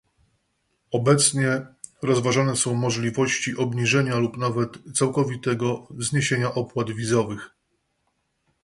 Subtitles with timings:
[0.91, 1.65] Obecnie
[2.01, 7.51] rozważane są możliwości obniżenia lub nawet całkowitego zniesienia opłat wizowych